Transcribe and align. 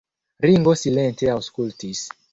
Ringo 0.45 0.73
silente 0.85 1.29
aŭskultis. 1.37 2.03